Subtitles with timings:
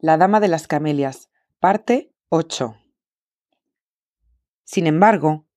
[0.00, 2.76] La Dama de las Camelias, parte 8.
[4.62, 5.48] Sin embargo,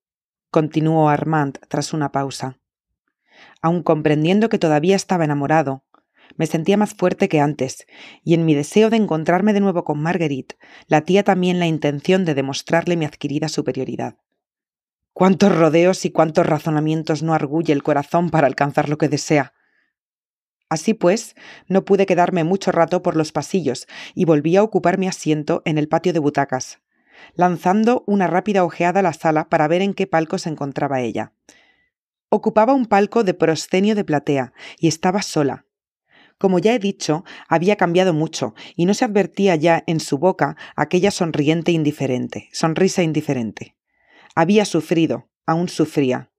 [0.49, 2.57] continuó Armand tras una pausa,
[3.61, 5.83] aun comprendiendo que todavía estaba enamorado,
[6.37, 7.85] me sentía más fuerte que antes,
[8.23, 12.33] y en mi deseo de encontrarme de nuevo con Marguerite, latía también la intención de
[12.33, 14.15] demostrarle mi adquirida superioridad.
[15.13, 19.53] Cuántos rodeos y cuántos razonamientos no arguye el corazón para alcanzar lo que desea.
[20.71, 21.35] Así pues,
[21.67, 25.77] no pude quedarme mucho rato por los pasillos y volví a ocupar mi asiento en
[25.77, 26.79] el patio de butacas,
[27.35, 31.33] lanzando una rápida ojeada a la sala para ver en qué palco se encontraba ella.
[32.29, 35.65] Ocupaba un palco de proscenio de platea y estaba sola.
[36.37, 40.55] Como ya he dicho, había cambiado mucho y no se advertía ya en su boca
[40.77, 43.75] aquella sonriente indiferente, sonrisa indiferente.
[44.35, 46.30] Había sufrido, aún sufría.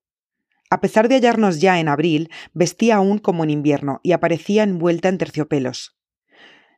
[0.72, 5.10] A pesar de hallarnos ya en abril, vestía aún como en invierno y aparecía envuelta
[5.10, 5.98] en terciopelos.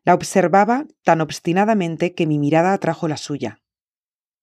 [0.02, 3.62] La observaba tan obstinadamente que mi mirada atrajo la suya.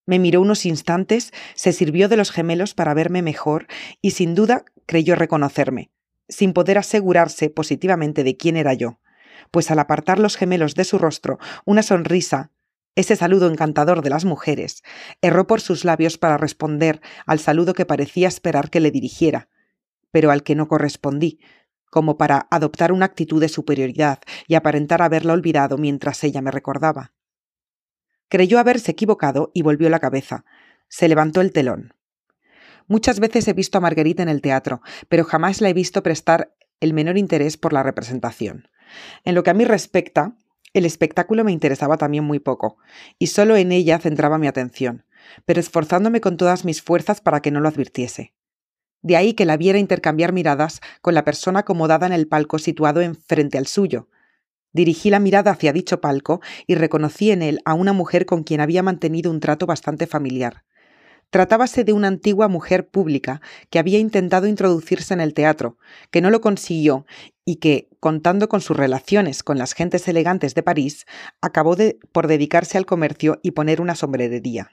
[0.05, 3.67] Me miró unos instantes, se sirvió de los gemelos para verme mejor
[4.01, 5.91] y sin duda creyó reconocerme,
[6.29, 9.01] sin poder asegurarse positivamente de quién era yo,
[9.51, 12.51] pues al apartar los gemelos de su rostro, una sonrisa,
[12.95, 14.83] ese saludo encantador de las mujeres,
[15.21, 19.49] erró por sus labios para responder al saludo que parecía esperar que le dirigiera,
[20.11, 21.39] pero al que no correspondí,
[21.89, 27.13] como para adoptar una actitud de superioridad y aparentar haberla olvidado mientras ella me recordaba.
[28.29, 30.45] Creyó haberse equivocado y volvió la cabeza.
[30.87, 31.93] Se levantó el telón.
[32.87, 36.55] Muchas veces he visto a Marguerite en el teatro, pero jamás la he visto prestar
[36.79, 38.69] el menor interés por la representación.
[39.23, 40.35] En lo que a mí respecta,
[40.73, 42.77] el espectáculo me interesaba también muy poco,
[43.19, 45.05] y solo en ella centraba mi atención,
[45.45, 48.33] pero esforzándome con todas mis fuerzas para que no lo advirtiese.
[49.01, 53.01] De ahí que la viera intercambiar miradas con la persona acomodada en el palco situado
[53.01, 54.09] enfrente al suyo.
[54.73, 58.61] Dirigí la mirada hacia dicho palco y reconocí en él a una mujer con quien
[58.61, 60.63] había mantenido un trato bastante familiar.
[61.31, 65.77] Tratábase de una antigua mujer pública que había intentado introducirse en el teatro,
[66.11, 67.05] que no lo consiguió
[67.45, 71.05] y que, contando con sus relaciones con las gentes elegantes de París,
[71.39, 71.77] acabó
[72.11, 74.71] por dedicarse al comercio y poner una sombrerería.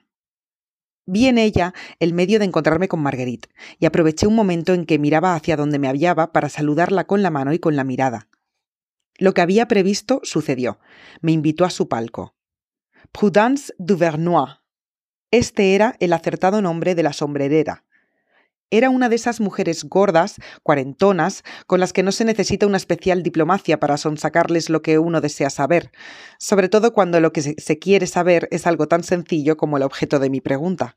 [1.06, 3.48] Vi en ella el medio de encontrarme con Marguerite,
[3.78, 7.30] y aproveché un momento en que miraba hacia donde me hallaba para saludarla con la
[7.30, 8.28] mano y con la mirada.
[9.16, 10.80] Lo que había previsto sucedió.
[11.20, 12.34] Me invitó a su palco.
[13.12, 14.57] Prudence Duvernois,
[15.30, 17.84] este era el acertado nombre de la sombrerera.
[18.70, 23.22] Era una de esas mujeres gordas, cuarentonas, con las que no se necesita una especial
[23.22, 25.90] diplomacia para sonsacarles lo que uno desea saber,
[26.38, 30.18] sobre todo cuando lo que se quiere saber es algo tan sencillo como el objeto
[30.18, 30.96] de mi pregunta.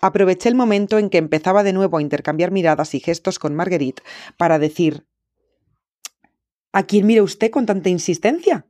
[0.00, 4.02] Aproveché el momento en que empezaba de nuevo a intercambiar miradas y gestos con Marguerite
[4.36, 5.06] para decir
[6.72, 8.66] ¿A quién mira usted con tanta insistencia?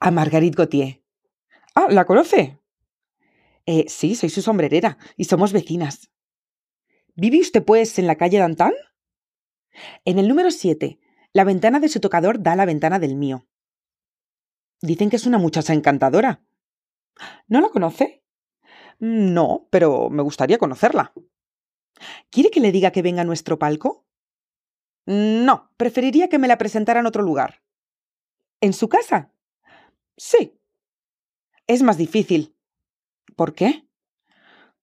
[0.00, 1.02] A Marguerite Gautier.
[1.74, 2.59] Ah, ¿la conoce?
[3.72, 6.10] Eh, sí, soy su sombrerera y somos vecinas.
[7.14, 8.72] ¿Vive usted, pues, en la calle Dantan?
[10.04, 10.98] En el número 7.
[11.32, 13.46] La ventana de su tocador da a la ventana del mío.
[14.82, 16.42] Dicen que es una muchacha encantadora.
[17.46, 18.24] ¿No la conoce?
[18.98, 21.12] No, pero me gustaría conocerla.
[22.28, 24.04] ¿Quiere que le diga que venga a nuestro palco?
[25.06, 27.62] No, preferiría que me la presentara en otro lugar.
[28.60, 29.32] ¿En su casa?
[30.16, 30.58] Sí.
[31.68, 32.56] Es más difícil.
[33.40, 33.88] ¿Por qué?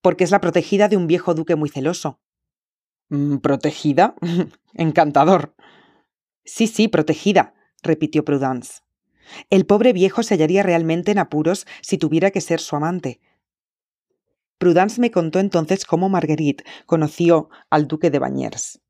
[0.01, 2.19] Porque es la protegida de un viejo duque muy celoso.
[3.09, 4.15] Mm, ¿Protegida?
[4.73, 5.53] Encantador.
[6.43, 7.53] Sí, sí, protegida,
[7.83, 8.81] repitió Prudence.
[9.51, 13.21] El pobre viejo se hallaría realmente en apuros si tuviera que ser su amante.
[14.57, 18.81] Prudence me contó entonces cómo Marguerite conoció al duque de Bagnères.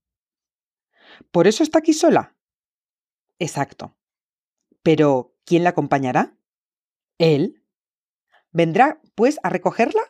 [1.30, 2.38] ¿Por eso está aquí sola?
[3.38, 3.98] Exacto.
[4.82, 6.38] Pero, ¿quién la acompañará?
[7.18, 7.62] Él.
[8.58, 10.02] ¿Vendrá, pues, a recogerla?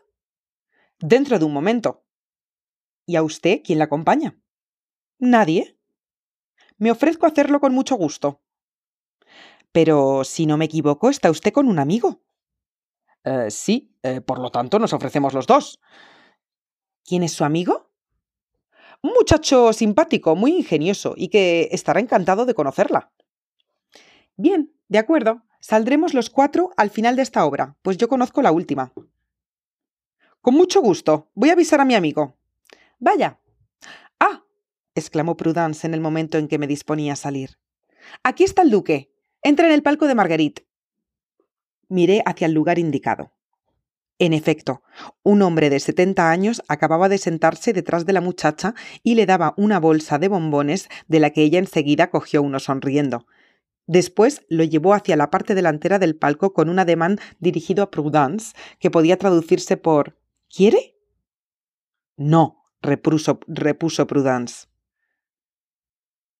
[1.00, 2.06] Dentro de un momento.
[3.06, 4.40] ¿Y a usted quién la acompaña?
[5.20, 5.78] Nadie.
[6.78, 8.42] Me ofrezco a hacerlo con mucho gusto.
[9.74, 12.22] Pero, si no me equivoco, está usted con un amigo.
[13.26, 15.82] Eh, sí, eh, por lo tanto nos ofrecemos los dos.
[17.04, 17.92] ¿Quién es su amigo?
[19.02, 23.12] Un muchacho simpático, muy ingenioso y que estará encantado de conocerla.
[24.38, 25.44] Bien, de acuerdo.
[25.70, 28.94] Saldremos los cuatro al final de esta obra, pues yo conozco la última.
[30.40, 31.30] Con mucho gusto.
[31.34, 32.38] Voy a avisar a mi amigo.
[33.00, 33.42] Vaya.
[34.18, 34.46] Ah.
[34.96, 37.60] exclamó Prudence en el momento en que me disponía a salir.
[38.24, 39.12] Aquí está el duque.
[39.44, 40.66] Entra en el palco de Marguerite.
[41.90, 43.34] Miré hacia el lugar indicado.
[44.20, 44.84] En efecto,
[45.22, 48.74] un hombre de setenta años acababa de sentarse detrás de la muchacha
[49.04, 53.26] y le daba una bolsa de bombones de la que ella enseguida cogió uno sonriendo
[53.88, 58.54] Después lo llevó hacia la parte delantera del palco con un ademán dirigido a Prudence,
[58.80, 60.18] que podía traducirse por
[60.54, 60.98] ¿Quiere?
[62.18, 64.68] No, repuso, Prudence.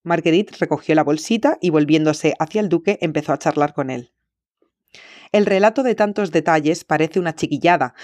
[0.02, 4.12] Marguerite recogió la bolsita y volviéndose hacia el duque empezó a charlar con él.
[5.32, 7.94] El relato de tantos detalles parece una chiquillada,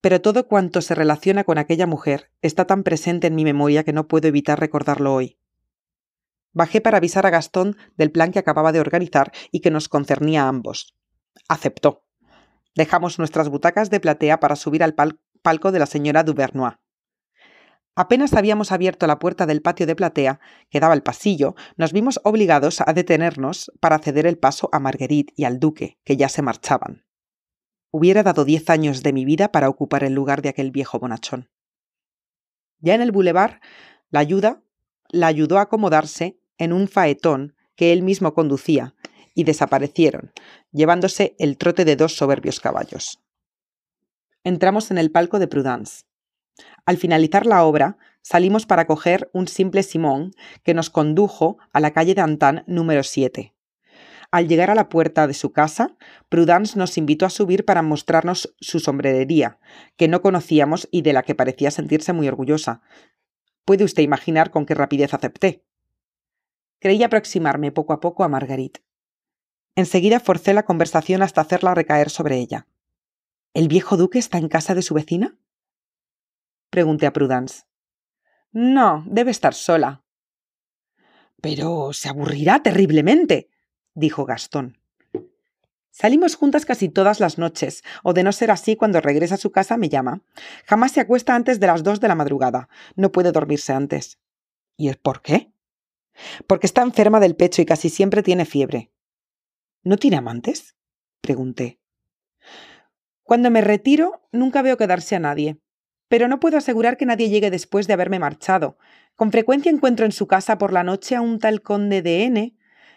[0.00, 3.92] pero todo cuanto se relaciona con aquella mujer está tan presente en mi memoria que
[3.92, 5.39] no puedo evitar recordarlo hoy.
[6.52, 10.44] Bajé para avisar a Gastón del plan que acababa de organizar y que nos concernía
[10.44, 10.96] a ambos.
[11.48, 12.04] Aceptó.
[12.74, 14.94] Dejamos nuestras butacas de platea para subir al
[15.42, 16.74] palco de la señora Duvernois.
[17.96, 22.20] Apenas habíamos abierto la puerta del patio de platea, que daba al pasillo, nos vimos
[22.24, 26.40] obligados a detenernos para ceder el paso a Marguerite y al duque, que ya se
[26.40, 27.04] marchaban.
[27.90, 31.50] Hubiera dado diez años de mi vida para ocupar el lugar de aquel viejo bonachón.
[32.78, 33.60] Ya en el bulevar,
[34.08, 34.62] la ayuda
[35.10, 38.94] la ayudó a acomodarse en un faetón que él mismo conducía,
[39.34, 40.32] y desaparecieron,
[40.70, 43.20] llevándose el trote de dos soberbios caballos.
[44.44, 46.04] Entramos en el palco de Prudence.
[46.84, 51.92] Al finalizar la obra, salimos para coger un simple Simón que nos condujo a la
[51.92, 53.54] calle de Antán número 7.
[54.30, 55.96] Al llegar a la puerta de su casa,
[56.28, 59.58] Prudence nos invitó a subir para mostrarnos su sombrerería,
[59.96, 62.82] que no conocíamos y de la que parecía sentirse muy orgullosa.
[63.64, 65.64] Puede usted imaginar con qué rapidez acepté.
[66.80, 68.82] Creí aproximarme poco a poco a Marguerite.
[69.76, 72.66] Enseguida forcé la conversación hasta hacerla recaer sobre ella.
[73.54, 75.36] ¿El viejo duque está en casa de su vecina?
[76.70, 77.64] Pregunté a Prudence.
[78.52, 80.02] No, debe estar sola.
[81.40, 83.50] Pero se aburrirá terriblemente,
[83.94, 84.78] dijo Gastón.
[85.90, 89.50] Salimos juntas casi todas las noches, o de no ser así, cuando regresa a su
[89.50, 90.22] casa me llama.
[90.64, 92.68] Jamás se acuesta antes de las dos de la madrugada.
[92.94, 94.18] No puede dormirse antes.
[94.76, 95.49] ¿Y es por qué?
[96.46, 98.92] Porque está enferma del pecho y casi siempre tiene fiebre.
[99.82, 100.76] ¿No tiene amantes?
[101.20, 101.80] pregunté.
[103.22, 105.60] Cuando me retiro, nunca veo quedarse a nadie
[106.10, 108.76] pero no puedo asegurar que nadie llegue después de haberme marchado.
[109.14, 112.56] Con frecuencia encuentro en su casa por la noche a un tal conde de N,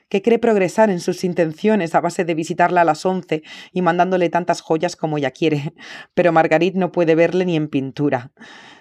[0.09, 4.29] que cree progresar en sus intenciones a base de visitarla a las once y mandándole
[4.29, 5.75] tantas joyas como ella quiere.
[6.15, 8.31] Pero Margarit no puede verle ni en pintura.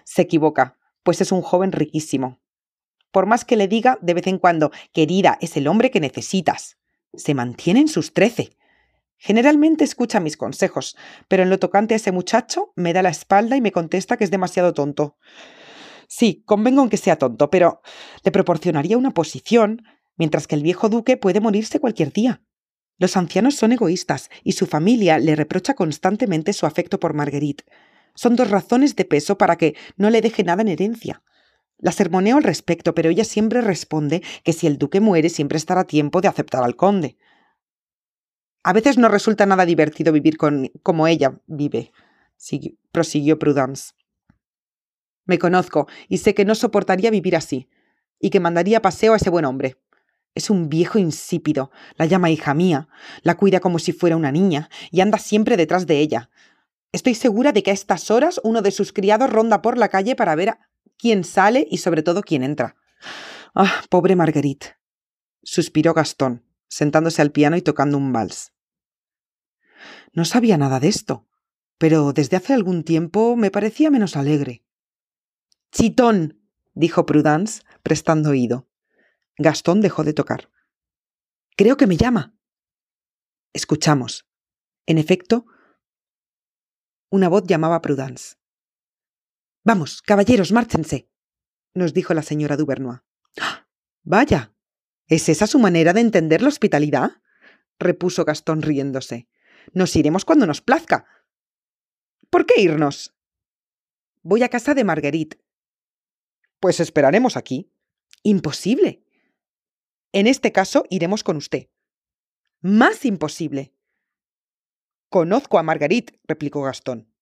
[0.05, 2.42] Se equivoca, pues es un joven riquísimo.
[3.13, 6.79] Por más que le diga de vez en cuando, querida, es el hombre que necesitas.
[7.15, 8.57] Se mantiene en sus trece.
[9.19, 10.97] Generalmente escucha mis consejos,
[11.29, 14.25] pero en lo tocante a ese muchacho me da la espalda y me contesta que
[14.25, 15.17] es demasiado tonto.
[16.09, 17.83] Sí, convengo en que sea tonto, pero
[18.25, 19.85] le proporcionaría una posición,
[20.17, 22.43] mientras que el viejo duque puede morirse cualquier día.
[22.99, 27.65] Los ancianos son egoístas y su familia le reprocha constantemente su afecto por Marguerite.
[28.15, 31.23] Son dos razones de peso para que no le deje nada en herencia.
[31.83, 35.83] La sermoneo al respecto, pero ella siempre responde que si el duque muere siempre estará
[35.83, 37.17] tiempo de aceptar al conde.
[38.63, 41.93] A veces no resulta nada divertido vivir con, como ella vive,
[42.93, 43.95] prosiguió Prudence.
[45.25, 47.69] Me conozco y sé que no soportaría vivir así,
[48.21, 49.77] y que mandaría paseo a ese buen hombre.
[50.37, 52.89] Es un viejo insípido, la llama hija mía,
[53.23, 56.31] la cuida como si fuera una niña, y anda siempre detrás de ella.
[56.93, 60.15] Estoy segura de que a estas horas uno de sus criados ronda por la calle
[60.15, 60.72] para ver a
[61.03, 62.77] quién sale y sobre todo quién entra.
[63.57, 64.77] Ah, pobre Marguerite.
[65.43, 68.53] suspiró Gastón, sentándose al piano y tocando un vals.
[70.13, 71.27] No sabía nada de esto,
[71.77, 74.65] pero desde hace algún tiempo me parecía menos alegre.
[75.73, 76.41] Chitón.
[76.73, 78.69] dijo Prudence, prestando oído.
[79.37, 80.51] Gastón dejó de tocar.
[81.57, 82.37] Creo que me llama.
[83.53, 84.29] Escuchamos.
[84.87, 85.47] En efecto,
[87.11, 88.37] una voz llamaba a Prudence.
[89.65, 91.09] Vamos, caballeros, márchense,
[91.75, 93.01] nos dijo la señora Duvernois.
[94.03, 94.53] Vaya.
[95.07, 97.23] ¿Es esa su manera de entender la hospitalidad?
[97.79, 99.29] repuso Gastón riéndose.
[99.73, 101.07] Nos iremos cuando nos plazca.
[102.31, 103.15] ¿Por qué irnos?
[104.23, 105.41] Voy a casa de Marguerite.
[106.61, 107.73] Pues esperaremos aquí.
[108.23, 109.05] Imposible.
[110.13, 111.69] En este caso iremos con usted.
[112.61, 113.75] Más imposible.
[115.09, 117.13] Conozco a Marguerite, replicó Gastón.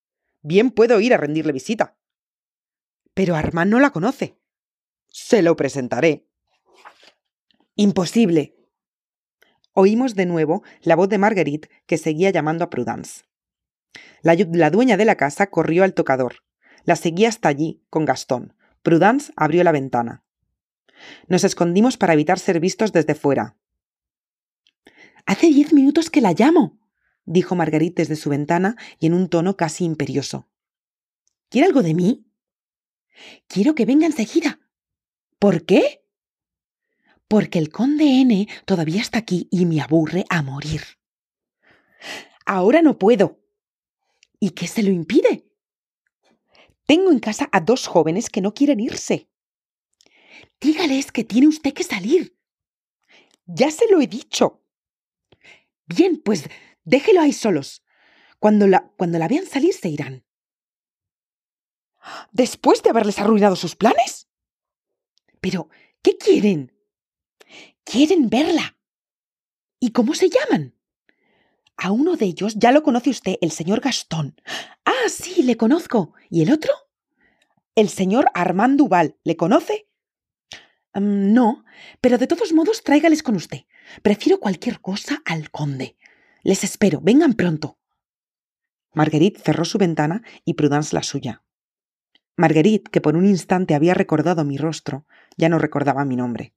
[0.43, 2.00] Bien puedo ir a rendirle visita.
[3.15, 4.39] Pero Armand no la conoce.
[5.09, 6.27] Se lo presentaré.
[7.75, 8.57] Imposible.
[9.73, 13.25] Oímos de nuevo la voz de Marguerite que seguía llamando a Prudence.
[14.23, 16.37] La, la, dueña de la casa corrió al tocador.
[16.85, 18.55] La seguía hasta allí, con Gastón.
[18.83, 20.25] Prudence abrió la ventana.
[21.29, 23.57] Nos escondimos para evitar ser vistos desde fuera.
[25.27, 26.79] Hace diez minutos que la llamo,
[27.25, 30.49] dijo Marguerite desde su ventana y en un tono casi imperioso.
[31.49, 32.30] ¿Quiere algo de mí?
[33.47, 34.61] Quiero que venga enseguida.
[35.39, 36.05] ¿Por qué?
[37.29, 40.83] Porque el conde N todavía está aquí y me aburre a morir.
[42.45, 43.41] Ahora no puedo.
[44.39, 45.47] ¿Y qué se lo impide?
[46.87, 49.31] Tengo en casa a dos jóvenes que no quieren irse.
[50.61, 52.37] Dígales que tiene usted que salir.
[53.47, 54.63] Ya se lo he dicho.
[55.87, 56.49] Bien, pues
[56.85, 57.83] déjelo ahí solos.
[58.39, 60.25] Cuando la, cuando la vean salir se irán.
[62.33, 64.29] ¿Después de haberles arruinado sus planes?
[65.41, 65.69] Pero,
[66.03, 66.73] ¿qué quieren?
[67.85, 68.77] Quieren verla.
[69.79, 70.75] ¿Y cómo se llaman?
[71.77, 74.39] A uno de ellos ya lo conoce usted, el señor Gastón.
[74.85, 76.13] Ah, sí, le conozco.
[76.29, 76.73] ¿Y el otro?
[77.75, 79.17] El señor Armand Duval.
[79.25, 79.89] ¿Le conoce?
[80.93, 81.65] Mm, no,
[82.03, 83.63] pero de todos modos tráigales con usted.
[84.03, 85.97] Prefiero cualquier cosa al conde.
[86.43, 87.01] Les espero.
[87.01, 87.79] Vengan pronto.
[88.93, 91.45] Marguerite cerró su ventana y Prudence la suya.
[92.41, 95.05] Marguerite, que por un instante había recordado mi rostro,
[95.37, 96.55] ya no recordaba mi nombre.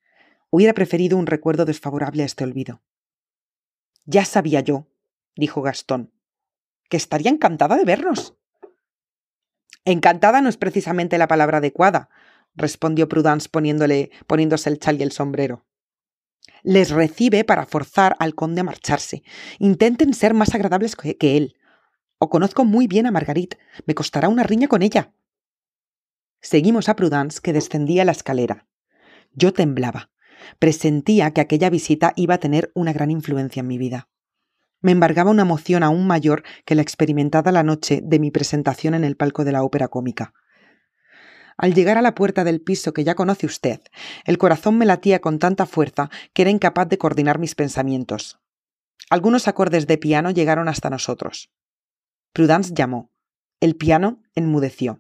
[0.50, 2.82] Hubiera preferido un recuerdo desfavorable a este olvido.
[4.06, 4.88] Ya sabía yo,
[5.36, 6.14] dijo Gastón,
[6.88, 8.38] que estaría encantada de vernos.
[9.84, 12.10] Encantada no es precisamente la palabra adecuada,
[12.56, 15.66] respondió Prudence poniéndole, poniéndose el chal y el sombrero.
[16.62, 19.24] Les recibe para forzar al conde a marcharse.
[19.60, 21.58] Intenten ser más agradables que, él.
[22.20, 23.58] O conozco muy bien a Marguerite.
[23.86, 25.12] Me costará una riña con ella.
[26.44, 28.68] Seguimos a Prudence, que descendía la escalera.
[29.32, 30.12] Yo temblaba.
[30.60, 34.10] Presentía que aquella visita iba a tener una gran influencia en mi vida.
[34.82, 39.06] Me embargaba una emoción aún mayor que la experimentada la noche de mi presentación en
[39.06, 40.34] el palco de la ópera cómica.
[41.56, 43.80] Al llegar a la puerta del piso que ya conoce usted,
[44.26, 48.42] el corazón me latía con tanta fuerza que era incapaz de coordinar mis pensamientos.
[49.10, 51.54] Algunos acordes de piano llegaron hasta nosotros.
[52.34, 53.14] Prudence llamó.
[53.62, 55.00] El piano enmudeció.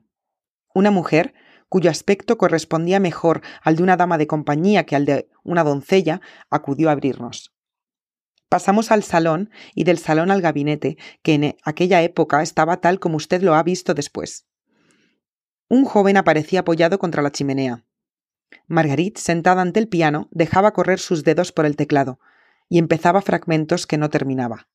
[0.74, 1.34] Una mujer,
[1.70, 6.22] cuyo aspecto correspondía mejor al de una dama de compañía que al de una doncella,
[6.50, 7.53] acudió a abrirnos.
[8.50, 13.18] Pasamos al salón y del salón al gabinete, que en aquella época estaba tal como
[13.18, 14.46] usted lo ha visto después.
[15.70, 17.86] Un joven aparecía apoyado contra la chimenea.
[18.68, 22.20] Marguerite, sentada ante el piano, dejaba correr sus dedos por el teclado
[22.70, 24.68] y empezaba fragmentos que no terminaba.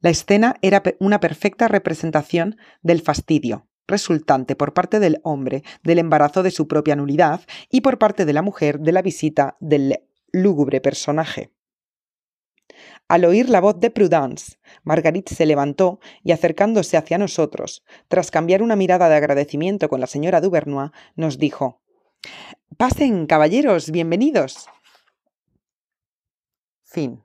[0.00, 6.42] La escena era una perfecta representación del fastidio, resultante por parte del hombre del embarazo
[6.42, 10.00] de su propia nulidad y por parte de la mujer de la visita del
[10.32, 11.52] lúgubre personaje.
[13.08, 18.62] Al oír la voz de Prudence, Marguerite se levantó y acercándose hacia nosotros, tras cambiar
[18.62, 21.82] una mirada de agradecimiento con la señora Duvernois, nos dijo
[22.78, 24.68] Pasen, caballeros, bienvenidos.
[26.84, 27.22] Fin.